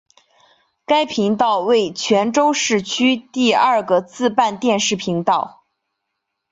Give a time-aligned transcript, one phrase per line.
[0.87, 5.63] 该频道为泉州市区第二个自办电视频道。